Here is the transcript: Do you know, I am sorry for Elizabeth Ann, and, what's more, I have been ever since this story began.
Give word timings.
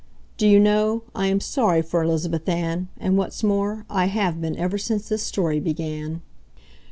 Do 0.35 0.47
you 0.47 0.59
know, 0.59 1.03
I 1.13 1.27
am 1.27 1.39
sorry 1.39 1.83
for 1.83 2.01
Elizabeth 2.01 2.49
Ann, 2.49 2.87
and, 2.97 3.19
what's 3.19 3.43
more, 3.43 3.85
I 3.87 4.05
have 4.07 4.41
been 4.41 4.55
ever 4.57 4.79
since 4.79 5.07
this 5.07 5.21
story 5.21 5.59
began. 5.59 6.23